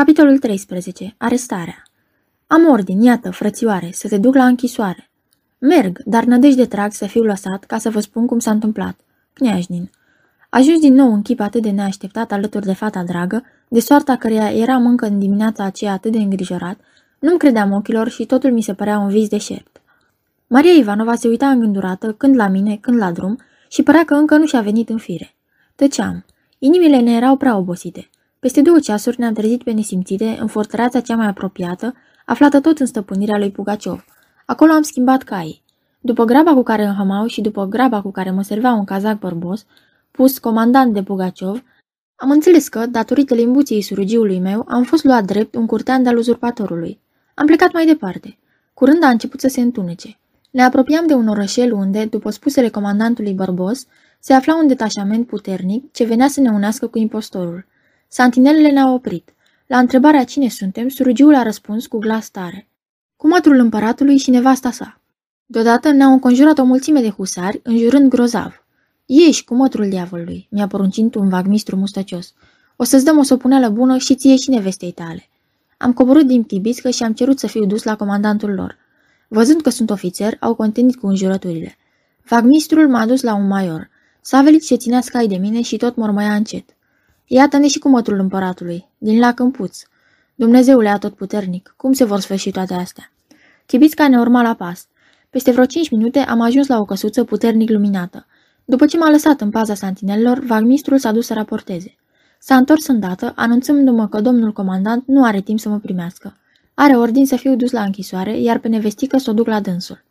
Capitolul 0.00 0.38
13. 0.38 1.14
Arestarea 1.18 1.82
Am 2.46 2.68
ordin, 2.68 3.00
iată, 3.00 3.30
frățioare, 3.30 3.90
să 3.92 4.08
te 4.08 4.18
duc 4.18 4.34
la 4.34 4.46
închisoare. 4.46 5.10
Merg, 5.58 5.98
dar 6.04 6.24
nădejde 6.24 6.66
trag 6.66 6.92
să 6.92 7.06
fiu 7.06 7.22
lăsat 7.22 7.64
ca 7.64 7.78
să 7.78 7.90
vă 7.90 8.00
spun 8.00 8.26
cum 8.26 8.38
s-a 8.38 8.50
întâmplat. 8.50 9.00
Cneajnin. 9.32 9.90
Ajuns 10.48 10.80
din 10.80 10.94
nou 10.94 11.12
în 11.12 11.22
chip 11.22 11.40
atât 11.40 11.62
de 11.62 11.70
neașteptat 11.70 12.32
alături 12.32 12.66
de 12.66 12.72
fata 12.72 13.02
dragă, 13.02 13.44
de 13.68 13.80
soarta 13.80 14.16
căreia 14.16 14.50
eram 14.50 14.86
încă 14.86 15.06
în 15.06 15.18
dimineața 15.18 15.64
aceea 15.64 15.92
atât 15.92 16.12
de 16.12 16.18
îngrijorat, 16.18 16.78
nu-mi 17.18 17.38
credeam 17.38 17.72
ochilor 17.72 18.08
și 18.08 18.26
totul 18.26 18.52
mi 18.52 18.62
se 18.62 18.74
părea 18.74 18.98
un 18.98 19.08
vis 19.08 19.28
deșert. 19.28 19.80
Maria 20.46 20.72
Ivanova 20.72 21.14
se 21.14 21.28
uita 21.28 21.48
îngândurată, 21.48 22.12
când 22.12 22.36
la 22.36 22.48
mine, 22.48 22.76
când 22.76 22.96
la 22.96 23.12
drum, 23.12 23.38
și 23.68 23.82
părea 23.82 24.04
că 24.04 24.14
încă 24.14 24.36
nu 24.36 24.46
și-a 24.46 24.60
venit 24.60 24.88
în 24.88 24.98
fire. 24.98 25.34
Tăceam. 25.74 26.24
Inimile 26.58 27.00
ne 27.00 27.14
erau 27.14 27.36
prea 27.36 27.56
obosite. 27.56 28.10
Peste 28.40 28.62
două 28.62 28.78
ceasuri 28.78 29.20
ne-am 29.20 29.32
trezit 29.32 29.62
pe 29.62 29.70
nesimțite 29.70 30.36
în 30.40 30.46
fortăreața 30.46 31.00
cea 31.00 31.16
mai 31.16 31.26
apropiată, 31.26 31.94
aflată 32.26 32.60
tot 32.60 32.78
în 32.78 32.86
stăpânirea 32.86 33.38
lui 33.38 33.50
Pugaciov. 33.50 34.04
Acolo 34.46 34.72
am 34.72 34.82
schimbat 34.82 35.22
caii. 35.22 35.62
După 36.00 36.24
graba 36.24 36.54
cu 36.54 36.62
care 36.62 36.84
înhămau 36.84 37.26
și 37.26 37.40
după 37.40 37.66
graba 37.66 38.02
cu 38.02 38.10
care 38.10 38.30
mă 38.30 38.42
serveau 38.42 38.78
un 38.78 38.84
cazac 38.84 39.18
bărbos, 39.18 39.66
pus 40.10 40.38
comandant 40.38 40.94
de 40.94 41.02
Pugaciov, 41.02 41.62
am 42.16 42.30
înțeles 42.30 42.68
că, 42.68 42.86
datorită 42.86 43.34
limbuției 43.34 43.82
surugiului 43.82 44.38
meu, 44.38 44.64
am 44.68 44.82
fost 44.82 45.04
luat 45.04 45.24
drept 45.24 45.54
un 45.54 45.66
curtean 45.66 46.02
de-al 46.02 46.16
uzurpatorului. 46.16 47.00
Am 47.34 47.46
plecat 47.46 47.72
mai 47.72 47.86
departe. 47.86 48.38
Curând 48.74 49.02
a 49.04 49.08
început 49.08 49.40
să 49.40 49.48
se 49.48 49.60
întunece. 49.60 50.18
Ne 50.50 50.62
apropiam 50.62 51.06
de 51.06 51.14
un 51.14 51.28
orășel 51.28 51.72
unde, 51.72 52.04
după 52.04 52.30
spusele 52.30 52.68
comandantului 52.68 53.32
Bărbos, 53.32 53.86
se 54.18 54.32
afla 54.32 54.56
un 54.56 54.66
detașament 54.66 55.26
puternic 55.26 55.92
ce 55.92 56.04
venea 56.04 56.28
să 56.28 56.40
ne 56.40 56.50
unească 56.50 56.86
cu 56.86 56.98
impostorul. 56.98 57.68
Santinelele 58.12 58.70
ne-au 58.70 58.94
oprit. 58.94 59.34
La 59.66 59.78
întrebarea 59.78 60.24
cine 60.24 60.48
suntem, 60.48 60.88
surugiul 60.88 61.34
a 61.34 61.42
răspuns 61.42 61.86
cu 61.86 61.98
glas 61.98 62.28
tare. 62.28 62.68
Cu 63.16 63.28
mătrul 63.28 63.58
împăratului 63.58 64.16
și 64.16 64.30
nevasta 64.30 64.70
sa. 64.70 65.00
Deodată 65.46 65.90
ne-au 65.90 66.12
înconjurat 66.12 66.58
o 66.58 66.64
mulțime 66.64 67.00
de 67.00 67.10
husari, 67.10 67.60
înjurând 67.62 68.10
grozav. 68.10 68.64
Ieși 69.06 69.44
cu 69.44 69.54
mătrul 69.54 69.88
diavolului, 69.88 70.46
mi-a 70.50 70.66
poruncit 70.66 71.14
un 71.14 71.28
vagmistru 71.28 71.76
mustăcios. 71.76 72.34
O 72.76 72.84
să-ți 72.84 73.04
dăm 73.04 73.18
o 73.18 73.22
sopuneală 73.22 73.68
bună 73.68 73.98
și 73.98 74.14
ție 74.14 74.36
și 74.36 74.50
nevestei 74.50 74.92
tale. 74.92 75.28
Am 75.76 75.92
coborât 75.92 76.26
din 76.26 76.42
Tibiscă 76.42 76.90
și 76.90 77.02
am 77.02 77.12
cerut 77.12 77.38
să 77.38 77.46
fiu 77.46 77.64
dus 77.64 77.82
la 77.82 77.96
comandantul 77.96 78.54
lor. 78.54 78.76
Văzând 79.28 79.60
că 79.60 79.70
sunt 79.70 79.90
ofițer, 79.90 80.36
au 80.40 80.54
contenit 80.54 80.96
cu 80.96 81.06
înjurăturile. 81.06 81.76
Vagmistrul 82.28 82.88
m-a 82.88 83.06
dus 83.06 83.22
la 83.22 83.34
un 83.34 83.46
major. 83.46 83.90
Savelit 84.20 84.64
se 84.64 84.76
ținea 84.76 85.00
scai 85.00 85.26
de 85.26 85.36
mine 85.36 85.60
și 85.62 85.76
tot 85.76 85.96
mormăia 85.96 86.34
încet. 86.34 86.74
Iată-ne 87.32 87.68
și 87.68 87.78
cu 87.78 87.88
mătrul 87.88 88.18
împăratului, 88.18 88.88
din 88.98 89.18
lac 89.18 89.38
în 89.38 89.50
puț. 89.50 89.82
Dumnezeule 90.34 90.98
puternic, 91.16 91.74
cum 91.76 91.92
se 91.92 92.04
vor 92.04 92.20
sfârși 92.20 92.50
toate 92.50 92.74
astea? 92.74 93.12
Chibițca 93.66 94.08
ne 94.08 94.18
urma 94.18 94.42
la 94.42 94.54
pas. 94.54 94.86
Peste 95.30 95.50
vreo 95.50 95.64
cinci 95.64 95.90
minute 95.90 96.18
am 96.18 96.40
ajuns 96.40 96.66
la 96.66 96.78
o 96.78 96.84
căsuță 96.84 97.24
puternic 97.24 97.70
luminată. 97.70 98.26
După 98.64 98.86
ce 98.86 98.98
m-a 98.98 99.10
lăsat 99.10 99.40
în 99.40 99.50
paza 99.50 99.74
santinelilor, 99.74 100.38
vagmistrul 100.38 100.98
s-a 100.98 101.12
dus 101.12 101.26
să 101.26 101.34
raporteze. 101.34 101.96
S-a 102.38 102.56
întors 102.56 102.86
îndată, 102.86 103.32
anunțându-mă 103.36 104.08
că 104.08 104.20
domnul 104.20 104.52
comandant 104.52 105.06
nu 105.06 105.24
are 105.24 105.40
timp 105.40 105.60
să 105.60 105.68
mă 105.68 105.78
primească. 105.78 106.36
Are 106.74 106.96
ordin 106.96 107.26
să 107.26 107.36
fiu 107.36 107.56
dus 107.56 107.70
la 107.70 107.82
închisoare, 107.82 108.40
iar 108.40 108.58
pe 108.58 108.68
nevestică 108.68 109.18
să 109.18 109.30
o 109.30 109.32
duc 109.32 109.46
la 109.46 109.60
dânsul. 109.60 110.04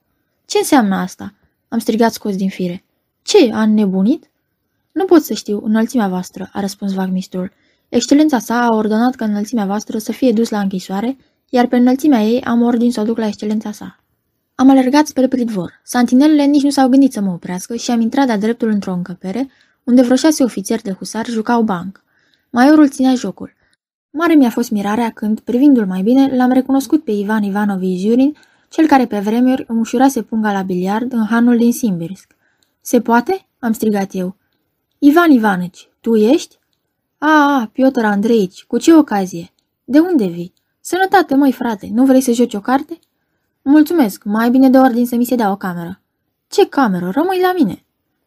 Ce 0.45 0.57
înseamnă 0.57 0.95
asta? 0.95 1.33
Am 1.67 1.79
strigat 1.79 2.13
scos 2.13 2.35
din 2.35 2.49
fire. 2.49 2.83
Ce, 3.21 3.51
a 3.53 3.65
nebunit? 3.65 4.29
Nu 4.91 5.05
pot 5.05 5.23
să 5.23 5.33
știu, 5.33 5.61
înălțimea 5.63 6.07
voastră, 6.07 6.49
a 6.53 6.59
răspuns 6.59 6.93
vagmistrul. 6.93 7.51
Excelența 7.89 8.39
sa 8.39 8.61
a 8.61 8.75
ordonat 8.75 9.15
ca 9.15 9.25
înălțimea 9.25 9.65
voastră 9.65 9.97
să 9.97 10.11
fie 10.11 10.31
dus 10.31 10.49
la 10.49 10.59
închisoare, 10.59 11.17
iar 11.49 11.67
pe 11.67 11.75
înălțimea 11.75 12.21
ei 12.21 12.41
am 12.41 12.61
ordin 12.61 12.91
să 12.91 13.01
o 13.01 13.03
duc 13.03 13.17
la 13.17 13.27
excelența 13.27 13.71
sa. 13.71 13.99
Am 14.55 14.69
alergat 14.69 15.07
spre 15.07 15.27
pridvor. 15.27 15.81
Santinelele 15.83 16.43
nici 16.43 16.63
nu 16.63 16.69
s-au 16.69 16.89
gândit 16.89 17.11
să 17.11 17.21
mă 17.21 17.31
oprească 17.31 17.75
și 17.75 17.91
am 17.91 18.01
intrat 18.01 18.25
de-a 18.25 18.37
dreptul 18.37 18.69
într-o 18.69 18.93
încăpere, 18.93 19.49
unde 19.83 20.01
vreo 20.01 20.15
șase 20.15 20.43
ofițeri 20.43 20.81
de 20.81 20.91
husar 20.91 21.25
jucau 21.25 21.61
banc. 21.61 22.03
Maiorul 22.49 22.89
ținea 22.89 23.15
jocul. 23.15 23.53
Mare 24.09 24.33
mi-a 24.33 24.49
fost 24.49 24.71
mirarea 24.71 25.09
când, 25.09 25.39
privindu-l 25.39 25.85
mai 25.85 26.01
bine, 26.01 26.35
l-am 26.35 26.51
recunoscut 26.51 27.03
pe 27.03 27.11
Ivan 27.11 27.43
Ivanovici 27.43 27.99
Jurin, 27.99 28.35
cel 28.69 28.87
care 28.87 29.05
pe 29.05 29.19
vremuri 29.19 29.65
îmi 29.67 29.79
ușurase 29.79 30.21
punga 30.21 30.51
la 30.51 30.61
biliard 30.61 31.13
în 31.13 31.25
hanul 31.25 31.57
din 31.57 31.73
Simbirsk. 31.73 32.35
Se 32.81 33.01
poate?" 33.01 33.45
am 33.59 33.71
strigat 33.71 34.09
eu. 34.11 34.35
Ivan 34.99 35.31
Ivanici, 35.31 35.89
tu 36.01 36.15
ești?" 36.15 36.59
A, 37.17 37.59
a, 37.59 37.69
Piotr 37.73 38.03
Andreici, 38.03 38.63
cu 38.63 38.77
ce 38.77 38.93
ocazie? 38.95 39.53
De 39.83 39.99
unde 39.99 40.27
vii? 40.27 40.53
Sănătate, 40.79 41.35
măi, 41.35 41.51
frate, 41.51 41.89
nu 41.93 42.05
vrei 42.05 42.21
să 42.21 42.31
joci 42.31 42.53
o 42.53 42.59
carte?" 42.59 42.99
Mulțumesc, 43.61 44.23
mai 44.23 44.49
bine 44.49 44.69
de 44.69 44.77
ordin 44.77 45.05
să 45.05 45.15
mi 45.15 45.25
se 45.25 45.35
dea 45.35 45.51
o 45.51 45.55
cameră." 45.55 46.01
Ce 46.47 46.69
cameră? 46.69 47.09
Rămâi 47.09 47.39
la 47.41 47.53
mine." 47.53 47.83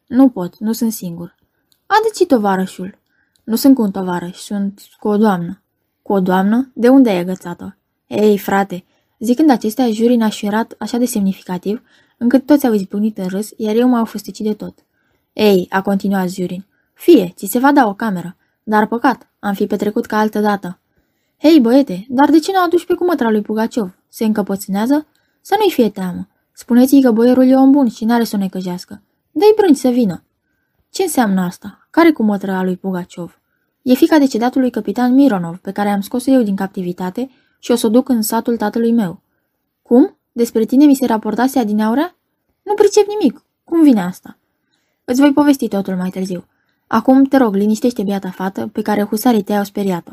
Nu 0.06 0.28
pot, 0.28 0.59
nu 0.59 0.72
sunt 0.72 0.93
singur." 0.93 1.34
Adeți 1.87 2.25
tovarășul." 2.25 2.99
Nu 3.44 3.56
sunt 3.56 3.75
cu 3.75 3.83
un 3.83 3.91
tovarăș, 3.91 4.37
sunt 4.37 4.81
cu 4.99 5.09
o 5.09 5.16
doamnă." 5.16 5.62
Cu 6.03 6.12
o 6.12 6.21
doamnă? 6.21 6.71
De 6.75 6.89
unde 6.89 7.10
ai 7.10 7.19
agățat-o? 7.19 7.66
Ei, 8.06 8.39
frate, 8.39 8.84
zicând 9.19 9.50
acestea, 9.50 9.91
jurii 9.91 10.16
n-a 10.16 10.28
șuierat 10.28 10.75
așa 10.78 10.99
de 10.99 11.04
semnificativ, 11.04 11.83
încât 12.19 12.47
toți 12.47 12.66
au 12.66 12.72
izbucnit 12.72 13.19
în 13.19 13.28
râs, 13.28 13.50
iar 13.56 13.75
eu 13.75 13.89
m-au 13.89 14.04
fusticit 14.04 14.47
de 14.47 14.54
tot. 14.54 14.78
Ei, 15.32 15.66
a 15.70 15.82
continuat 15.82 16.31
Jurin, 16.31 16.65
fie, 16.94 17.32
ți 17.37 17.47
se 17.47 17.59
va 17.59 17.72
da 17.72 17.87
o 17.87 17.94
cameră, 17.94 18.37
dar 18.62 18.87
păcat, 18.87 19.31
am 19.38 19.54
fi 19.54 19.66
petrecut 19.66 20.06
ca 20.06 20.19
altă 20.19 20.41
dată. 20.41 20.78
Hei, 21.38 21.60
băiete, 21.60 22.06
dar 22.09 22.31
de 22.31 22.38
ce 22.38 22.53
nu 22.53 22.62
aduci 22.62 22.87
pe 22.87 22.94
cumătra 22.94 23.31
lui 23.31 23.41
Pugaciov? 23.41 23.98
Se 24.09 24.25
încăpățânează? 24.25 25.06
Să 25.41 25.54
nu-i 25.59 25.71
fie 25.71 25.91
teamă. 25.91 26.28
Spuneți-i 26.53 27.03
că 27.03 27.10
boierul 27.10 27.48
e 27.48 27.54
om 27.54 27.71
bun 27.71 27.88
și 27.88 28.04
n-are 28.04 28.25
să 28.25 28.37
o 28.37 28.38
necăjească. 28.38 29.03
Dă-i 29.31 29.53
brânci 29.56 29.76
să 29.76 29.88
vină. 29.88 30.22
Ce 30.91 31.03
înseamnă 31.03 31.41
asta? 31.41 31.87
Care 31.91 32.10
cu 32.12 32.37
a 32.47 32.62
lui 32.62 32.76
Pugaciov? 32.76 33.41
E 33.82 33.94
fica 33.94 34.19
decedatului 34.19 34.71
capitan 34.71 35.15
Mironov, 35.15 35.56
pe 35.56 35.72
care 35.72 35.88
am 35.88 36.00
scos-o 36.00 36.31
eu 36.31 36.42
din 36.42 36.56
captivitate 36.56 37.31
și 37.59 37.71
o 37.71 37.75
să 37.75 37.87
o 37.87 37.91
duc 37.91 38.09
în 38.09 38.22
satul 38.22 38.56
tatălui 38.56 38.92
meu. 38.92 39.21
Cum? 39.82 40.16
Despre 40.32 40.65
tine 40.65 40.84
mi 40.84 40.94
se 40.94 41.06
raportase 41.06 41.59
adineaurea? 41.59 42.16
Nu 42.62 42.75
pricep 42.75 43.06
nimic. 43.06 43.44
Cum 43.65 43.82
vine 43.82 44.00
asta? 44.00 44.37
Îți 45.04 45.20
voi 45.20 45.32
povesti 45.32 45.68
totul 45.68 45.94
mai 45.94 46.10
târziu. 46.10 46.44
Acum, 46.86 47.24
te 47.24 47.36
rog, 47.36 47.54
liniștește 47.54 48.02
biata 48.02 48.30
fată 48.30 48.66
pe 48.72 48.82
care 48.82 49.02
husarii 49.02 49.42
tăi 49.42 49.56
au 49.56 49.64
speriat-o. 49.64 50.12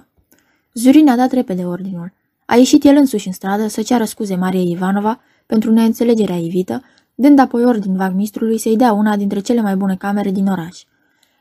Zurin 0.73 1.09
a 1.09 1.15
dat 1.15 1.31
repede 1.31 1.65
ordinul. 1.65 2.11
A 2.45 2.55
ieșit 2.55 2.83
el 2.83 2.95
însuși 2.95 3.27
în 3.27 3.33
stradă 3.33 3.67
să 3.67 3.81
ceară 3.81 4.03
scuze 4.03 4.35
Mariei 4.35 4.71
Ivanova 4.71 5.19
pentru 5.45 5.71
neînțelegerea 5.71 6.35
ivită, 6.35 6.83
dând 7.15 7.39
apoi 7.39 7.63
ordin 7.63 7.95
vagmistrului 7.95 8.57
să-i 8.57 8.77
dea 8.77 8.91
una 8.91 9.17
dintre 9.17 9.39
cele 9.39 9.61
mai 9.61 9.75
bune 9.75 9.95
camere 9.95 10.31
din 10.31 10.47
oraș. 10.47 10.83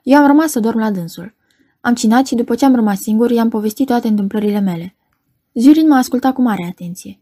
Eu 0.02 0.18
am 0.18 0.26
rămas 0.26 0.50
să 0.50 0.60
dorm 0.60 0.78
la 0.78 0.90
dânsul. 0.90 1.34
Am 1.80 1.94
cinat 1.94 2.26
și 2.26 2.34
după 2.34 2.54
ce 2.54 2.64
am 2.64 2.74
rămas 2.74 3.00
singur, 3.00 3.30
i-am 3.30 3.48
povestit 3.48 3.86
toate 3.86 4.08
întâmplările 4.08 4.58
mele. 4.58 4.94
Zurin 5.54 5.88
m-a 5.88 5.96
ascultat 5.96 6.34
cu 6.34 6.42
mare 6.42 6.66
atenție. 6.70 7.20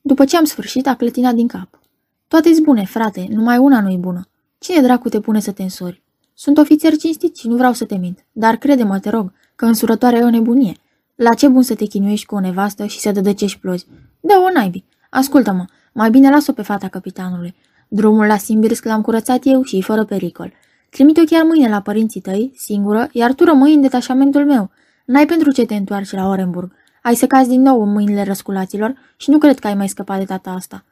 După 0.00 0.24
ce 0.24 0.36
am 0.36 0.44
sfârșit, 0.44 0.86
a 0.86 0.94
clătinat 0.94 1.34
din 1.34 1.46
cap. 1.46 1.80
Toate-s 2.28 2.58
bune, 2.58 2.84
frate, 2.84 3.26
numai 3.30 3.58
una 3.58 3.80
nu-i 3.80 3.96
bună. 3.96 4.29
Cine 4.62 4.80
dracu 4.80 5.08
te 5.08 5.20
pune 5.20 5.40
să 5.40 5.52
te 5.52 5.62
însori? 5.62 6.02
Sunt 6.34 6.58
ofițer 6.58 6.96
cinstit 6.96 7.36
și 7.36 7.48
nu 7.48 7.56
vreau 7.56 7.72
să 7.72 7.84
te 7.84 7.96
mint, 7.96 8.24
dar 8.32 8.56
crede-mă, 8.56 8.98
te 8.98 9.10
rog, 9.10 9.32
că 9.56 9.64
însurătoarea 9.64 10.18
e 10.18 10.22
o 10.22 10.30
nebunie. 10.30 10.74
La 11.14 11.34
ce 11.34 11.48
bun 11.48 11.62
să 11.62 11.74
te 11.74 11.84
chinuiești 11.84 12.26
cu 12.26 12.34
o 12.34 12.40
nevastă 12.40 12.86
și 12.86 13.00
să 13.00 13.12
dădăcești 13.12 13.58
plozi? 13.58 13.86
Da, 14.20 14.34
o 14.38 14.52
naibii. 14.52 14.84
Ascultă-mă, 15.10 15.64
mai 15.92 16.10
bine 16.10 16.30
las-o 16.30 16.52
pe 16.52 16.62
fata 16.62 16.88
capitanului. 16.88 17.54
Drumul 17.88 18.26
la 18.26 18.36
Simbirsk 18.36 18.84
l-am 18.84 19.00
curățat 19.00 19.40
eu 19.42 19.62
și 19.62 19.82
fără 19.82 20.04
pericol. 20.04 20.52
Trimite-o 20.90 21.24
chiar 21.24 21.42
mâine 21.42 21.68
la 21.68 21.80
părinții 21.80 22.20
tăi, 22.20 22.52
singură, 22.56 23.08
iar 23.12 23.32
tu 23.32 23.44
rămâi 23.44 23.74
în 23.74 23.80
detașamentul 23.80 24.44
meu. 24.44 24.70
N-ai 25.04 25.26
pentru 25.26 25.52
ce 25.52 25.66
te 25.66 25.74
întoarci 25.74 26.12
la 26.12 26.28
Orenburg. 26.28 26.72
Ai 27.02 27.14
să 27.14 27.26
cazi 27.26 27.48
din 27.48 27.62
nou 27.62 27.82
în 27.82 27.92
mâinile 27.92 28.24
răsculaților 28.24 28.94
și 29.16 29.30
nu 29.30 29.38
cred 29.38 29.58
că 29.58 29.66
ai 29.66 29.74
mai 29.74 29.88
scăpat 29.88 30.18
de 30.18 30.24
tata 30.24 30.50
asta. 30.50 30.84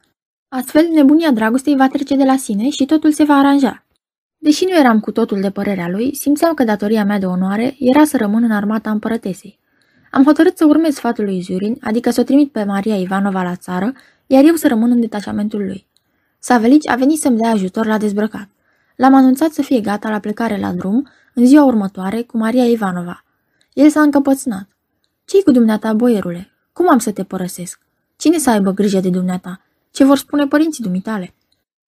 Astfel, 0.50 0.88
nebunia 0.92 1.30
dragostei 1.30 1.76
va 1.76 1.88
trece 1.88 2.16
de 2.16 2.24
la 2.24 2.36
sine 2.36 2.68
și 2.68 2.86
totul 2.86 3.12
se 3.12 3.24
va 3.24 3.34
aranja. 3.34 3.84
Deși 4.38 4.64
nu 4.64 4.76
eram 4.78 5.00
cu 5.00 5.12
totul 5.12 5.40
de 5.40 5.50
părerea 5.50 5.88
lui, 5.88 6.14
simțeam 6.14 6.54
că 6.54 6.64
datoria 6.64 7.04
mea 7.04 7.18
de 7.18 7.26
onoare 7.26 7.76
era 7.78 8.04
să 8.04 8.16
rămân 8.16 8.42
în 8.42 8.50
armata 8.50 8.90
împărătesei. 8.90 9.58
Am 10.10 10.24
hotărât 10.24 10.56
să 10.56 10.64
urmez 10.64 10.94
sfatul 10.94 11.24
lui 11.24 11.40
Zurin, 11.40 11.76
adică 11.80 12.10
să 12.10 12.20
o 12.20 12.24
trimit 12.24 12.52
pe 12.52 12.64
Maria 12.64 12.96
Ivanova 12.96 13.42
la 13.42 13.56
țară, 13.56 13.92
iar 14.26 14.44
eu 14.44 14.54
să 14.54 14.68
rămân 14.68 14.90
în 14.90 15.00
detașamentul 15.00 15.64
lui. 15.64 15.86
Savelici 16.38 16.88
a 16.88 16.94
venit 16.94 17.18
să-mi 17.18 17.36
dea 17.36 17.50
ajutor 17.50 17.86
la 17.86 17.98
dezbrăcat. 17.98 18.48
L-am 18.96 19.14
anunțat 19.14 19.52
să 19.52 19.62
fie 19.62 19.80
gata 19.80 20.10
la 20.10 20.18
plecare 20.18 20.58
la 20.58 20.72
drum 20.72 21.08
în 21.34 21.46
ziua 21.46 21.64
următoare 21.64 22.22
cu 22.22 22.36
Maria 22.36 22.64
Ivanova. 22.64 23.24
El 23.72 23.88
s-a 23.88 24.00
încăpățânat. 24.00 24.68
Ce-i 25.24 25.42
cu 25.42 25.50
dumneata, 25.50 25.92
boierule? 25.92 26.50
Cum 26.72 26.90
am 26.90 26.98
să 26.98 27.12
te 27.12 27.24
părăsesc? 27.24 27.80
Cine 28.16 28.38
să 28.38 28.50
aibă 28.50 28.70
grijă 28.70 29.00
de 29.00 29.10
dumneata? 29.10 29.60
Ce 29.98 30.04
vor 30.04 30.16
spune 30.16 30.46
părinții 30.46 30.84
dumitale? 30.84 31.34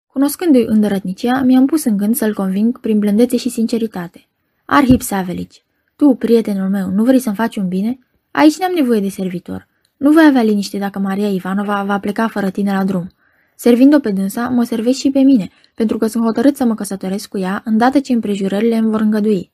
Cunoscându-i 0.06 0.64
îndărătnicia, 0.66 1.43
mi-am 1.43 1.66
pus 1.66 1.84
în 1.84 1.96
gând 1.96 2.16
să-l 2.16 2.34
conving 2.34 2.81
prin 2.81 2.99
blândețe 2.99 3.37
și 3.37 3.49
sinceritate. 3.49 4.26
Arhip 4.64 5.02
Savelici, 5.02 5.64
tu, 5.96 6.14
prietenul 6.14 6.69
meu, 6.69 6.90
nu 6.90 7.05
vrei 7.05 7.19
să-mi 7.19 7.34
faci 7.34 7.56
un 7.56 7.69
bine? 7.69 7.99
Aici 8.31 8.58
n-am 8.58 8.72
nevoie 8.75 9.00
de 9.00 9.08
servitor. 9.08 9.69
Nu 9.96 10.10
voi 10.10 10.25
avea 10.26 10.43
liniște 10.43 10.78
dacă 10.78 10.99
Maria 10.99 11.28
Ivanova 11.28 11.84
va 11.84 11.99
pleca 11.99 12.28
fără 12.28 12.50
tine 12.50 12.72
la 12.72 12.84
drum. 12.84 13.08
Servind-o 13.56 13.99
pe 13.99 14.11
dânsa, 14.11 14.49
mă 14.49 14.64
servești 14.64 15.00
și 15.00 15.11
pe 15.11 15.20
mine, 15.20 15.50
pentru 15.75 15.99
că 15.99 16.06
sunt 16.06 16.25
hotărât 16.25 16.56
să 16.56 16.64
mă 16.64 16.75
căsătoresc 16.75 17.28
cu 17.28 17.38
ea, 17.38 17.62
îndată 17.64 18.00
ce 18.00 18.12
împrejurările 18.12 18.76
îmi 18.76 18.90
vor 18.90 19.00
îngădui. 19.00 19.50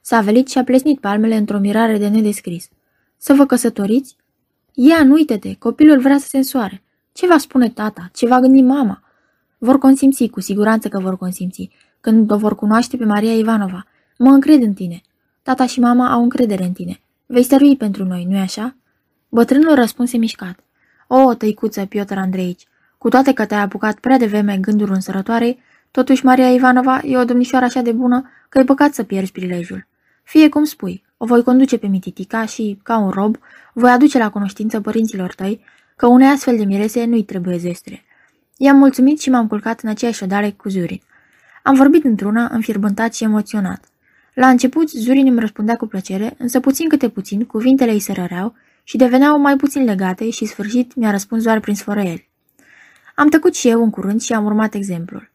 S-a 0.00 0.20
velit 0.20 0.48
și 0.48 0.58
a 0.58 0.64
plesnit 0.64 1.00
palmele 1.00 1.36
într-o 1.36 1.58
mirare 1.58 1.98
de 1.98 2.08
nedescris. 2.08 2.68
Să 3.16 3.32
vă 3.32 3.46
căsătoriți? 3.46 4.16
Ia, 4.72 5.04
nu 5.04 5.12
uite-te, 5.12 5.54
copilul 5.54 6.00
vrea 6.00 6.18
să 6.18 6.26
se 6.28 6.36
însoare. 6.36 6.82
Ce 7.12 7.26
va 7.26 7.38
spune 7.38 7.68
tata? 7.68 8.10
Ce 8.14 8.26
va 8.26 8.40
gândi 8.40 8.62
mama? 8.62 9.02
Vor 9.58 9.78
consimți, 9.78 10.28
cu 10.28 10.40
siguranță 10.40 10.88
că 10.88 10.98
vor 10.98 11.16
consimți, 11.16 11.70
când 12.00 12.30
o 12.30 12.36
vor 12.36 12.54
cunoaște 12.54 12.96
pe 12.96 13.04
Maria 13.04 13.32
Ivanova. 13.32 13.86
Mă 14.18 14.30
încred 14.30 14.62
în 14.62 14.72
tine. 14.72 15.02
Tata 15.42 15.66
și 15.66 15.80
mama 15.80 16.12
au 16.12 16.22
încredere 16.22 16.64
în 16.64 16.72
tine. 16.72 17.00
Vei 17.26 17.42
stărui 17.42 17.76
pentru 17.76 18.04
noi, 18.04 18.24
nu-i 18.24 18.38
așa? 18.38 18.76
Bătrânul 19.28 19.74
răspunse 19.74 20.16
mișcat. 20.16 20.58
O, 21.06 21.34
tăicuță, 21.34 21.84
Piotr 21.84 22.16
Andreici, 22.16 22.66
cu 22.98 23.08
toate 23.08 23.32
că 23.32 23.46
te-ai 23.46 23.60
apucat 23.60 23.98
prea 23.98 24.18
devreme 24.18 24.58
gânduri 24.58 24.90
însărătoare, 24.90 25.58
totuși 25.90 26.24
Maria 26.24 26.52
Ivanova 26.52 27.00
e 27.04 27.16
o 27.16 27.24
domnișoară 27.24 27.64
așa 27.64 27.80
de 27.80 27.92
bună 27.92 28.30
că 28.48 28.58
e 28.58 28.64
păcat 28.64 28.94
să 28.94 29.02
pierzi 29.02 29.32
prilejul. 29.32 29.86
Fie 30.22 30.48
cum 30.48 30.64
spui, 30.64 31.04
o 31.16 31.26
voi 31.26 31.42
conduce 31.42 31.78
pe 31.78 31.86
Mititica 31.86 32.44
și, 32.44 32.78
ca 32.82 32.98
un 32.98 33.10
rob, 33.10 33.36
voi 33.72 33.90
aduce 33.90 34.18
la 34.18 34.30
cunoștință 34.30 34.80
părinților 34.80 35.34
tăi 35.34 35.60
că 36.00 36.06
unei 36.06 36.28
astfel 36.28 36.56
de 36.56 36.64
mirese 36.64 37.04
nu-i 37.04 37.24
trebuie 37.24 37.56
zestre. 37.56 38.04
I-am 38.56 38.76
mulțumit 38.76 39.20
și 39.20 39.30
m-am 39.30 39.46
culcat 39.46 39.80
în 39.80 39.88
aceeași 39.88 40.22
odare 40.22 40.50
cu 40.50 40.68
Zurin. 40.68 41.00
Am 41.62 41.74
vorbit 41.74 42.04
într-una, 42.04 42.48
înfierbântat 42.52 43.14
și 43.14 43.24
emoționat. 43.24 43.84
La 44.34 44.48
început, 44.48 44.90
Zurin 44.90 45.26
îmi 45.26 45.40
răspundea 45.40 45.76
cu 45.76 45.86
plăcere, 45.86 46.34
însă 46.38 46.60
puțin 46.60 46.88
câte 46.88 47.08
puțin, 47.08 47.44
cuvintele 47.44 47.92
îi 47.92 47.98
se 47.98 48.12
răreau 48.12 48.54
și 48.84 48.96
deveneau 48.96 49.38
mai 49.38 49.56
puțin 49.56 49.84
legate 49.84 50.30
și 50.30 50.44
sfârșit 50.44 50.94
mi-a 50.94 51.10
răspuns 51.10 51.42
doar 51.42 51.60
prin 51.60 51.74
sfărăieli. 51.74 52.28
Am 53.14 53.28
tăcut 53.28 53.54
și 53.54 53.68
eu 53.68 53.82
în 53.82 53.90
curând 53.90 54.20
și 54.20 54.32
am 54.32 54.44
urmat 54.44 54.74
exemplul. 54.74 55.30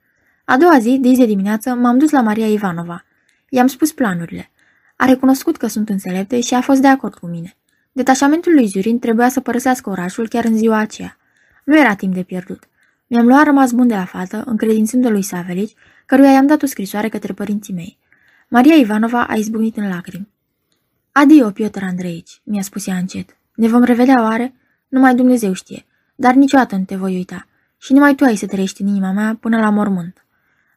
A 0.45 0.57
doua 0.57 0.79
zi, 0.79 0.97
de 1.01 1.09
zi 1.09 1.17
de 1.17 1.25
dimineață, 1.25 1.73
m-am 1.73 1.97
dus 1.97 2.11
la 2.11 2.21
Maria 2.21 2.47
Ivanova. 2.47 3.05
I-am 3.49 3.67
spus 3.67 3.91
planurile. 3.91 4.51
A 4.95 5.05
recunoscut 5.05 5.57
că 5.57 5.67
sunt 5.67 5.89
înțelepte 5.89 6.39
și 6.39 6.53
a 6.53 6.61
fost 6.61 6.81
de 6.81 6.87
acord 6.87 7.15
cu 7.15 7.25
mine. 7.25 7.57
Detașamentul 7.97 8.53
lui 8.53 8.67
Zurin 8.67 8.99
trebuia 8.99 9.29
să 9.29 9.39
părăsească 9.39 9.89
orașul 9.89 10.27
chiar 10.27 10.45
în 10.45 10.57
ziua 10.57 10.77
aceea. 10.77 11.17
Nu 11.63 11.79
era 11.79 11.95
timp 11.95 12.13
de 12.13 12.23
pierdut. 12.23 12.63
Mi-am 13.07 13.27
luat 13.27 13.43
rămas 13.43 13.71
bun 13.71 13.87
de 13.87 13.93
la 13.93 14.05
fată, 14.05 14.43
încredințându 14.45 15.09
lui 15.09 15.21
Savelici, 15.21 15.73
căruia 16.05 16.31
i-am 16.31 16.47
dat 16.47 16.61
o 16.61 16.65
scrisoare 16.65 17.09
către 17.09 17.33
părinții 17.33 17.73
mei. 17.73 17.97
Maria 18.49 18.75
Ivanova 18.75 19.23
a 19.23 19.35
izbucnit 19.35 19.77
în 19.77 19.87
lacrimi. 19.87 20.27
Adio, 21.11 21.49
Piotr 21.49 21.83
Andreici, 21.83 22.41
mi-a 22.43 22.61
spus 22.61 22.87
ea 22.87 22.95
încet. 22.95 23.37
Ne 23.55 23.67
vom 23.67 23.83
revedea 23.83 24.21
oare? 24.21 24.53
Numai 24.87 25.15
Dumnezeu 25.15 25.53
știe, 25.53 25.85
dar 26.15 26.33
niciodată 26.33 26.75
nu 26.75 26.83
te 26.83 26.95
voi 26.95 27.15
uita. 27.15 27.47
Și 27.77 27.93
numai 27.93 28.15
tu 28.15 28.23
ai 28.23 28.35
să 28.35 28.45
trăiești 28.45 28.81
în 28.81 28.87
inima 28.87 29.11
mea 29.11 29.37
până 29.39 29.59
la 29.59 29.69
mormânt. 29.69 30.25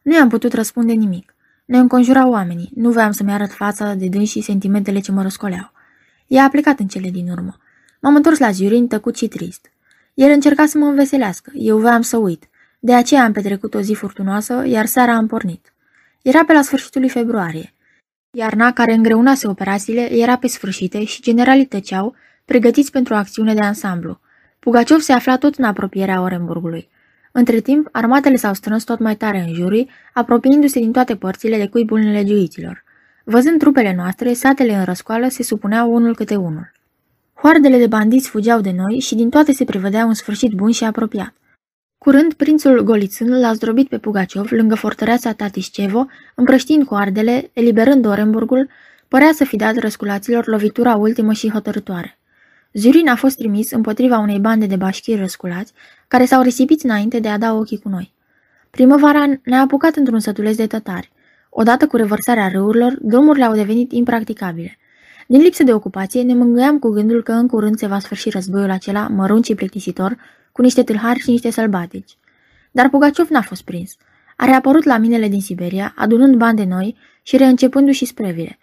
Nu 0.01 0.13
i-am 0.13 0.29
putut 0.29 0.53
răspunde 0.53 0.93
nimic. 0.93 1.35
Ne 1.65 1.77
înconjurau 1.77 2.31
oamenii, 2.31 2.71
nu 2.75 2.91
voiam 2.91 3.11
să-mi 3.11 3.31
arăt 3.31 3.51
fața 3.51 3.93
de 3.93 4.07
dâns 4.07 4.29
și 4.29 4.41
sentimentele 4.41 4.99
ce 4.99 5.11
mă 5.11 5.21
răscoleau. 5.21 5.77
Ea 6.29 6.43
a 6.43 6.49
plecat 6.49 6.79
în 6.79 6.87
cele 6.87 7.09
din 7.09 7.29
urmă. 7.29 7.57
M-am 7.99 8.15
întors 8.15 8.39
la 8.39 8.51
Zurin, 8.51 8.87
tăcut 8.87 9.17
și 9.17 9.27
trist. 9.27 9.71
El 10.13 10.31
încerca 10.31 10.65
să 10.65 10.77
mă 10.77 10.85
înveselească, 10.85 11.51
eu 11.53 11.77
voiam 11.77 12.01
să 12.01 12.17
uit. 12.17 12.49
De 12.79 12.93
aceea 12.93 13.23
am 13.23 13.31
petrecut 13.31 13.73
o 13.73 13.81
zi 13.81 13.93
furtunoasă, 13.93 14.63
iar 14.65 14.85
seara 14.85 15.13
am 15.13 15.27
pornit. 15.27 15.73
Era 16.21 16.45
pe 16.45 16.53
la 16.53 16.61
sfârșitul 16.61 17.01
lui 17.01 17.09
februarie. 17.09 17.73
Iarna, 18.31 18.71
care 18.71 18.93
îngreunase 18.93 19.47
operațiile, 19.47 20.13
era 20.13 20.37
pe 20.37 20.47
sfârșite 20.47 21.03
și 21.03 21.21
generalii 21.21 21.65
tăceau, 21.65 22.15
pregătiți 22.45 22.91
pentru 22.91 23.13
o 23.13 23.17
acțiune 23.17 23.53
de 23.53 23.61
ansamblu. 23.61 24.19
Pugaciov 24.59 24.99
se 24.99 25.13
afla 25.13 25.37
tot 25.37 25.55
în 25.55 25.63
apropierea 25.63 26.21
Orenburgului. 26.21 26.89
Între 27.31 27.59
timp, 27.59 27.87
armatele 27.91 28.35
s-au 28.35 28.53
strâns 28.53 28.83
tot 28.83 28.99
mai 28.99 29.15
tare 29.15 29.45
în 29.47 29.53
jurii, 29.53 29.89
apropiindu-se 30.13 30.79
din 30.79 30.91
toate 30.91 31.15
părțile 31.15 31.57
de 31.57 31.67
cuibul 31.67 31.99
nelegiuiților. 31.99 32.87
Văzând 33.31 33.59
trupele 33.59 33.93
noastre, 33.95 34.33
satele 34.33 34.75
în 34.75 34.83
răscoală 34.83 35.27
se 35.27 35.43
supuneau 35.43 35.93
unul 35.93 36.15
câte 36.15 36.35
unul. 36.35 36.71
Hoardele 37.33 37.77
de 37.77 37.87
bandiți 37.87 38.29
fugeau 38.29 38.61
de 38.61 38.71
noi 38.71 38.99
și 38.99 39.15
din 39.15 39.29
toate 39.29 39.51
se 39.51 39.63
prevedea 39.63 40.05
un 40.05 40.13
sfârșit 40.13 40.51
bun 40.51 40.71
și 40.71 40.83
apropiat. 40.83 41.33
Curând, 41.97 42.33
prințul 42.33 42.83
Golițân 42.83 43.39
l-a 43.39 43.53
zdrobit 43.53 43.89
pe 43.89 43.97
Pugaciov 43.97 44.51
lângă 44.51 44.75
fortăreața 44.75 45.33
Tatiscevo, 45.33 46.07
împrăștind 46.35 46.85
cu 46.85 46.95
ardele, 46.95 47.49
eliberând 47.53 48.05
Orenburgul, 48.05 48.69
părea 49.07 49.31
să 49.33 49.43
fi 49.43 49.55
dat 49.55 49.75
răsculaților 49.77 50.47
lovitura 50.47 50.95
ultimă 50.95 51.33
și 51.33 51.49
hotărătoare. 51.49 52.17
Zurin 52.73 53.09
a 53.09 53.15
fost 53.15 53.37
trimis 53.37 53.71
împotriva 53.71 54.17
unei 54.17 54.39
bande 54.39 54.65
de 54.65 54.75
bașchiri 54.75 55.19
răsculați, 55.19 55.73
care 56.07 56.25
s-au 56.25 56.41
risipit 56.41 56.83
înainte 56.83 57.19
de 57.19 57.27
a 57.27 57.37
da 57.37 57.53
ochii 57.53 57.79
cu 57.79 57.89
noi. 57.89 58.13
Primăvara 58.69 59.25
ne-a 59.43 59.61
apucat 59.61 59.95
într-un 59.95 60.19
sătuleț 60.19 60.55
de 60.55 60.67
tătari. 60.67 61.11
Odată 61.49 61.87
cu 61.87 61.95
revărsarea 61.95 62.47
râurilor, 62.47 62.97
drumurile 63.01 63.45
au 63.45 63.53
devenit 63.53 63.91
impracticabile. 63.91 64.77
Din 65.27 65.41
lipsă 65.41 65.63
de 65.63 65.73
ocupație, 65.73 66.21
ne 66.21 66.33
mângâiam 66.33 66.79
cu 66.79 66.89
gândul 66.89 67.23
că 67.23 67.31
în 67.31 67.47
curând 67.47 67.77
se 67.77 67.87
va 67.87 67.99
sfârși 67.99 68.29
războiul 68.29 68.69
acela 68.69 69.07
mărunt 69.07 69.45
și 69.45 69.55
plictisitor, 69.55 70.17
cu 70.51 70.61
niște 70.61 70.83
tâlhari 70.83 71.19
și 71.19 71.29
niște 71.29 71.51
sălbatici. 71.51 72.17
Dar 72.71 72.89
Pugaciov 72.89 73.27
n-a 73.29 73.41
fost 73.41 73.63
prins. 73.63 73.95
A 74.35 74.45
reapărut 74.45 74.83
la 74.83 74.97
minele 74.97 75.27
din 75.27 75.41
Siberia, 75.41 75.93
adunând 75.95 76.35
bani 76.35 76.57
de 76.57 76.63
noi 76.63 76.95
și 77.21 77.37
reîncepându-și 77.37 78.05
sprevile. 78.05 78.57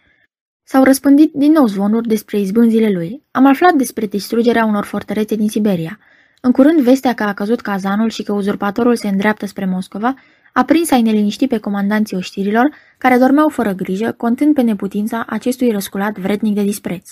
S-au 0.63 0.85
răspândit 0.85 1.33
din 1.35 1.53
nou 1.53 1.67
zvonuri 1.67 2.09
despre 2.09 2.39
izbânzile 2.39 2.91
lui. 2.91 3.23
Am 3.31 3.47
aflat 3.47 3.75
despre 3.75 4.07
distrugerea 4.07 4.65
unor 4.65 4.85
fortărețe 4.85 5.35
din 5.35 5.49
Siberia. 5.49 5.99
În 6.41 6.53
curând, 6.53 6.81
vestea 6.81 7.13
că 7.13 7.23
a 7.23 7.33
căzut 7.33 7.61
cazanul 7.61 8.09
și 8.09 8.23
că 8.23 8.33
uzurpatorul 8.33 8.97
se 8.97 9.09
îndreaptă 9.09 9.47
spre 9.47 9.65
Moscova 9.65 10.15
a 10.59 10.65
prins 10.65 10.91
a-i 10.91 11.03
neliniști 11.03 11.47
pe 11.47 11.59
comandanții 11.59 12.17
oștirilor, 12.17 12.71
care 12.99 13.17
dormeau 13.17 13.49
fără 13.49 13.73
grijă, 13.73 14.13
contând 14.13 14.55
pe 14.55 14.63
neputința 14.63 15.25
acestui 15.29 15.71
răsculat 15.71 16.19
vrednic 16.19 16.55
de 16.55 16.63
dispreț. 16.63 17.11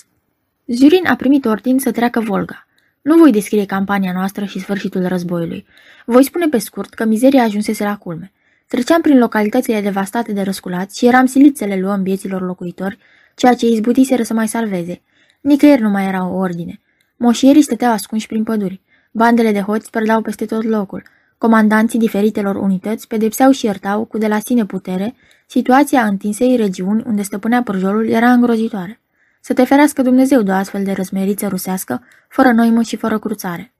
Zurin 0.65 1.05
a 1.07 1.15
primit 1.15 1.45
ordin 1.45 1.79
să 1.79 1.91
treacă 1.91 2.19
Volga. 2.19 2.67
Nu 3.01 3.17
voi 3.17 3.31
descrie 3.31 3.65
campania 3.65 4.11
noastră 4.13 4.45
și 4.45 4.59
sfârșitul 4.59 5.07
războiului. 5.07 5.65
Voi 6.05 6.23
spune 6.23 6.47
pe 6.47 6.57
scurt 6.57 6.93
că 6.93 7.05
mizeria 7.05 7.43
ajunsese 7.43 7.83
la 7.83 7.97
culme. 7.97 8.31
Treceam 8.67 9.01
prin 9.01 9.17
localitățile 9.17 9.81
devastate 9.81 10.33
de 10.33 10.41
răsculați 10.41 10.97
și 10.97 11.05
eram 11.05 11.25
silit 11.25 11.57
să 11.57 11.65
le 11.65 11.79
luăm 11.79 12.03
vieților 12.03 12.41
locuitori, 12.41 12.97
ceea 13.35 13.53
ce 13.53 13.65
izbutiseră 13.65 14.23
să 14.23 14.33
mai 14.33 14.47
salveze. 14.47 15.01
Nicăieri 15.41 15.81
nu 15.81 15.89
mai 15.89 16.07
era 16.07 16.27
o 16.27 16.35
ordine. 16.35 16.79
Moșierii 17.17 17.61
stăteau 17.61 17.91
ascunși 17.91 18.27
prin 18.27 18.43
păduri. 18.43 18.81
Bandele 19.11 19.51
de 19.51 19.61
hoți 19.61 19.89
părdeau 19.89 20.21
peste 20.21 20.45
tot 20.45 20.63
locul. 20.63 21.03
Comandanții 21.37 21.99
diferitelor 21.99 22.55
unități 22.55 23.07
pedepseau 23.07 23.51
și 23.51 23.65
iertau 23.65 24.05
cu 24.05 24.17
de 24.17 24.27
la 24.27 24.39
sine 24.39 24.65
putere, 24.65 25.15
situația 25.47 26.05
întinsei 26.05 26.55
regiuni 26.55 27.03
unde 27.05 27.21
stăpânea 27.21 27.63
pârjolul 27.63 28.07
era 28.07 28.31
îngrozitoare. 28.31 28.99
Să 29.41 29.53
te 29.53 29.63
ferească 29.63 30.01
Dumnezeu 30.01 30.41
de 30.41 30.51
o 30.51 30.53
astfel 30.53 30.83
de 30.83 30.91
răzmeriță 30.91 31.47
rusească, 31.47 32.03
fără 32.29 32.51
noimă 32.51 32.81
și 32.81 32.95
fără 32.95 33.19
cruțare. 33.19 33.73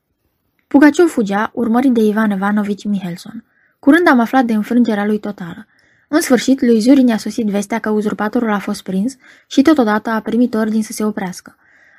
Pugaciu 0.67 1.07
fugea, 1.07 1.51
urmărit 1.53 1.93
de 1.93 2.01
Ivan 2.01 2.31
Ivanovici 2.31 2.85
Mihelson. 2.85 3.43
Curând 3.79 4.07
am 4.07 4.19
aflat 4.19 4.45
de 4.45 4.53
înfrângerea 4.53 5.05
lui 5.05 5.19
totală. 5.19 5.67
În 6.07 6.21
sfârșit, 6.21 6.61
lui 6.61 6.79
Zurin 6.79 7.07
i-a 7.07 7.17
sosit 7.17 7.45
vestea 7.45 7.79
că 7.79 7.89
uzurpatorul 7.89 8.51
a 8.51 8.59
fost 8.59 8.83
prins 8.83 9.15
și 9.47 9.61
totodată 9.61 10.09
a 10.09 10.19
primit 10.19 10.53
ordin 10.53 10.83
să 10.83 10.91
se 10.91 11.03
oprească. 11.03 11.55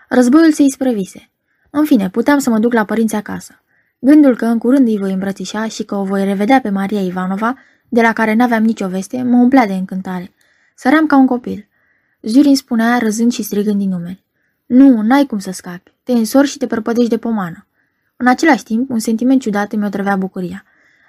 Războiul 0.09 0.53
se 0.53 0.63
isprăvise. 0.63 1.31
În 1.71 1.85
fine, 1.85 2.11
puteam 2.11 2.39
să 2.39 2.51
mă 2.51 2.59
duc 2.59 2.73
la 2.73 2.85
părinți 2.85 3.15
acasă. 3.15 3.61
Gândul 3.99 4.37
că 4.37 4.45
în 4.45 4.59
curând 4.59 4.89
îi 4.89 4.99
voi 4.99 5.13
îmbrățișa 5.13 5.69
și 5.69 5.85
că 5.85 5.95
o 5.95 6.05
voi 6.05 6.25
revedea 6.25 6.61
pe 6.61 6.71
Maria 6.71 7.01
Ivanova, 7.01 7.59
de 7.89 8.01
la 8.01 8.13
care 8.13 8.35
n-aveam 8.35 8.65
nicio 8.65 8.89
veste, 8.89 9.23
mă 9.23 9.37
umplea 9.37 9.67
de 9.67 9.73
încântare. 9.73 10.33
Săream 10.75 11.07
ca 11.07 11.17
un 11.17 11.27
copil. 11.27 11.69
Zurin 12.23 12.57
spunea 12.57 12.99
răzând 12.99 13.33
și 13.33 13.43
strigând 13.43 13.79
din 13.79 13.89
numeri. 13.89 14.25
Nu, 14.67 15.03
n-ai 15.03 15.27
cum 15.27 15.39
să 15.39 15.51
scapi. 15.51 15.95
Te 16.03 16.13
însori 16.13 16.49
și 16.49 16.59
te 16.59 16.67
prăpădești 16.67 17.11
de 17.11 17.19
pomană. 17.19 17.67
În 18.17 18.27
același 18.27 18.63
timp, 18.63 18.91
un 18.91 18.99
sentiment 18.99 19.41
ciudat 19.41 19.73
îmi 19.73 19.85
otrăvea 19.85 20.17
bucuria. 20.17 20.65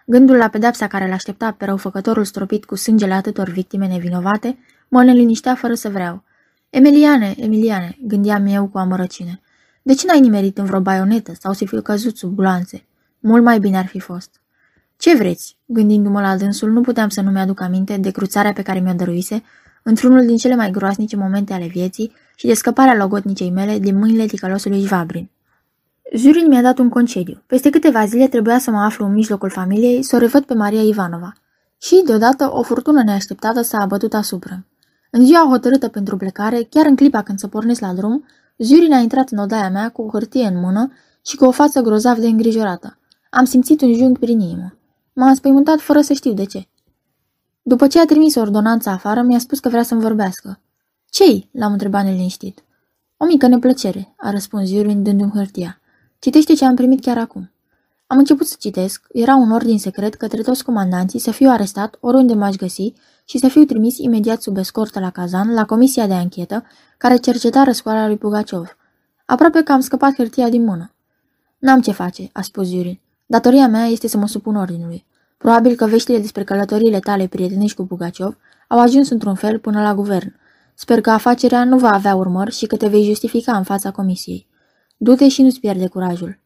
Gândul 0.06 0.36
la 0.36 0.48
pedepsa 0.48 0.88
care 0.88 1.08
l-aștepta 1.08 1.52
pe 1.52 1.66
răufăcătorul 1.66 2.24
stropit 2.24 2.66
cu 2.66 2.76
sângele 2.76 3.14
atâtor 3.14 3.50
victime 3.50 3.88
nevinovate 3.88 4.58
mă 4.88 5.04
neliniștea 5.04 5.56
fără 5.56 5.74
să 5.74 5.90
vreau. 5.90 6.24
Emiliane, 6.70 7.36
Emiliane, 7.38 7.98
gândeam 8.02 8.46
eu 8.46 8.68
cu 8.68 8.78
amărăcine. 8.78 9.42
De 9.88 9.94
ce 9.94 10.06
n-ai 10.06 10.20
nimerit 10.20 10.58
în 10.58 10.66
vreo 10.66 10.80
baionetă 10.80 11.32
sau 11.40 11.54
să 11.54 11.66
fi 11.66 11.82
căzut 11.82 12.18
sub 12.18 12.30
bulanțe? 12.30 12.86
Mult 13.20 13.44
mai 13.44 13.60
bine 13.60 13.78
ar 13.78 13.86
fi 13.86 14.00
fost. 14.00 14.30
Ce 14.98 15.16
vreți? 15.16 15.58
Gândindu-mă 15.66 16.22
la 16.22 16.38
dânsul, 16.38 16.72
nu 16.72 16.82
puteam 16.82 17.10
să 17.10 17.22
nu 17.22 17.32
mi-aduc 17.32 17.62
aminte 17.62 17.98
de 17.98 18.12
cruțarea 18.12 18.54
pe 18.54 18.62
care 18.62 18.80
mi-o 18.80 18.94
dăruise 18.94 19.44
într-unul 19.84 20.26
din 20.26 20.38
cele 20.38 20.56
mai 20.56 20.72
groasnice 20.72 21.16
momente 21.16 21.54
ale 21.54 21.66
vieții 21.66 22.12
și 22.36 22.48
de 22.48 22.54
scăparea 22.54 22.96
logotnicei 22.96 23.50
mele 23.50 23.80
din 23.80 23.98
mâinile 23.98 24.26
ticălosului 24.26 24.82
Jvabrin. 24.82 25.30
Jurin 26.16 26.48
mi-a 26.48 26.62
dat 26.62 26.78
un 26.78 26.90
concediu. 26.90 27.44
Peste 27.46 27.70
câteva 27.70 28.06
zile 28.06 28.28
trebuia 28.28 28.60
să 28.60 28.72
mă 28.72 28.80
aflu 28.80 29.06
în 29.06 29.14
mijlocul 29.14 29.50
familiei, 29.50 30.04
să 30.04 30.16
o 30.16 30.20
revăd 30.20 30.44
pe 30.44 30.54
Maria 30.54 30.82
Ivanova. 30.82 31.34
Și, 31.78 32.02
deodată, 32.06 32.50
o 32.54 32.62
furtună 32.62 33.04
neașteptată 33.04 33.62
s-a 33.62 33.78
abătut 33.80 34.14
asupra. 34.14 34.66
În 35.10 35.26
ziua 35.26 35.48
hotărâtă 35.50 35.88
pentru 35.88 36.18
plecare, 36.18 36.68
chiar 36.70 36.86
în 36.86 36.96
clipa 36.96 37.22
când 37.22 37.40
să 37.40 37.48
pornesc 37.48 37.82
la 37.82 37.94
drum, 37.94 38.26
Zurin 38.58 38.94
a 38.94 38.98
intrat 38.98 39.30
în 39.30 39.38
odaia 39.38 39.70
mea 39.70 39.90
cu 39.90 40.02
o 40.02 40.10
hârtie 40.10 40.48
în 40.48 40.60
mână 40.60 40.92
și 41.26 41.36
cu 41.36 41.46
o 41.46 41.52
față 41.52 41.82
grozav 41.82 42.18
de 42.18 42.28
îngrijorată. 42.28 42.98
Am 43.30 43.46
simțit 43.46 43.82
un 43.82 43.94
jung 43.94 44.20
prin 44.20 44.40
inimă. 44.40 44.78
M-a 45.14 45.30
înspăimântat 45.30 45.80
fără 45.80 46.02
să 46.02 46.14
știu 46.14 46.34
de 46.34 46.46
ce. 46.46 46.68
După 47.62 47.88
ce 47.88 48.00
a 48.00 48.06
trimis 48.06 48.36
ordonanța 48.36 48.92
afară, 48.92 49.22
mi-a 49.22 49.40
spus 49.40 49.60
că 49.60 49.70
vrea 49.70 49.84
să-mi 49.84 50.02
vorbească. 50.02 50.60
Cei? 51.10 51.50
l-am 51.52 51.72
întrebat 51.72 52.04
neliniștit. 52.04 52.64
O 53.18 53.26
mică 53.26 53.48
neplăcere, 53.48 54.14
a 54.18 54.32
răspuns 54.32 54.70
Zurin 54.70 55.04
dându-mi 55.04 55.32
hârtia. 55.32 55.80
Citește 56.20 56.54
ce 56.54 56.66
am 56.66 56.76
primit 56.76 57.02
chiar 57.02 57.18
acum. 57.18 57.52
Am 58.08 58.18
început 58.18 58.48
să 58.48 58.56
citesc, 58.60 59.08
era 59.12 59.36
un 59.36 59.52
ordin 59.52 59.80
secret 59.80 60.16
către 60.16 60.42
toți 60.42 60.64
comandanții 60.64 61.20
să 61.20 61.32
fiu 61.32 61.50
arestat 61.50 61.98
oriunde 62.00 62.34
m-aș 62.34 62.56
găsi 62.56 62.94
și 63.30 63.38
să 63.38 63.48
fiu 63.48 63.64
trimis 63.64 63.98
imediat 63.98 64.42
sub 64.42 64.58
escortă 64.58 65.00
la 65.00 65.10
Kazan, 65.10 65.54
la 65.54 65.66
comisia 65.66 66.08
de 66.08 66.14
anchetă, 66.14 66.64
care 66.98 67.18
cerceta 67.18 67.64
răscoala 67.64 68.08
lui 68.08 68.18
Pugaciov. 68.18 68.78
Aproape 69.26 69.64
că 69.64 69.72
am 69.72 69.80
scăpat 69.80 70.16
hârtia 70.16 70.50
din 70.50 70.64
mână. 70.64 70.92
N-am 71.58 71.82
ce 71.82 71.92
face, 71.92 72.30
a 72.34 72.42
spus 72.42 72.72
Yurin. 72.72 73.00
Datoria 73.26 73.68
mea 73.68 73.86
este 73.86 74.08
să 74.08 74.18
mă 74.18 74.28
supun 74.28 74.56
ordinului. 74.56 75.06
Probabil 75.38 75.76
că 75.76 75.86
veștile 75.86 76.20
despre 76.20 76.44
călătoriile 76.44 77.00
tale 77.00 77.28
prietenești 77.28 77.76
cu 77.76 77.86
Pugaciov 77.86 78.38
au 78.68 78.80
ajuns 78.80 79.10
într-un 79.10 79.36
fel 79.36 79.60
până 79.60 79.82
la 79.82 79.94
guvern. 79.94 80.36
Sper 80.74 81.02
că 81.02 81.10
afacerea 81.10 81.64
nu 81.64 81.78
va 81.78 81.94
avea 81.94 82.16
urmări 82.16 82.56
și 82.56 82.66
că 82.66 82.76
te 82.76 82.88
vei 82.88 83.04
justifica 83.04 83.58
în 83.58 83.64
fața 83.64 83.92
comisiei. 83.92 84.48
Du-te 84.98 85.28
și 85.28 85.42
nu-ți 85.42 85.60
pierde 85.60 85.88
curajul. 85.88 86.40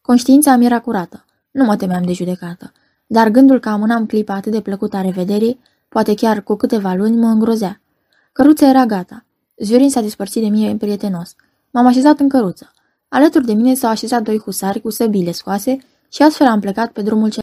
Conștiința 0.00 0.56
mi 0.56 0.64
era 0.64 0.80
curată. 0.80 1.24
Nu 1.50 1.64
mă 1.64 1.76
temeam 1.76 2.02
de 2.02 2.12
judecată. 2.12 2.72
Dar 3.06 3.28
gândul 3.28 3.60
că 3.60 3.68
amânam 3.68 4.06
clipa 4.06 4.34
atât 4.34 4.52
de 4.52 4.60
plăcută 4.60 4.96
a 4.96 5.00
revederii, 5.00 5.60
poate 5.88 6.14
chiar 6.14 6.42
cu 6.42 6.54
câteva 6.54 6.92
luni, 6.92 7.16
mă 7.16 7.26
îngrozea. 7.26 7.80
Căruța 8.32 8.68
era 8.68 8.86
gata. 8.86 9.24
Zvirin 9.56 9.90
s-a 9.90 10.00
despărțit 10.00 10.42
de 10.42 10.48
mine 10.48 10.76
prietenos. 10.76 11.34
M-am 11.70 11.86
așezat 11.86 12.18
în 12.18 12.28
căruță. 12.28 12.72
Alături 13.08 13.44
de 13.44 13.52
mine 13.52 13.74
s-au 13.74 13.90
așezat 13.90 14.22
doi 14.22 14.38
husari 14.38 14.80
cu 14.80 14.90
săbile 14.90 15.32
scoase 15.32 15.78
și 16.12 16.22
astfel 16.22 16.46
am 16.46 16.60
plecat 16.60 16.92
pe 16.92 17.02
drumul 17.02 17.30
cel 17.30 17.42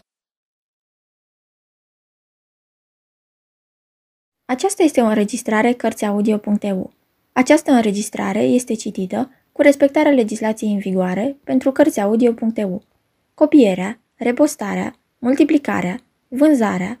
Aceasta 4.44 4.82
este 4.82 5.00
o 5.00 5.06
înregistrare 5.06 5.72
Cărțiaudio.eu. 5.72 6.92
Această 7.32 7.72
înregistrare 7.72 8.42
este 8.42 8.74
citită 8.74 9.30
cu 9.52 9.62
respectarea 9.62 10.12
legislației 10.12 10.72
în 10.72 10.78
vigoare 10.78 11.36
pentru 11.44 11.72
Cărțiaudio.eu. 11.72 12.82
Copierea, 13.34 14.00
repostarea, 14.14 14.96
multiplicarea, 15.18 16.00
vânzarea, 16.28 17.00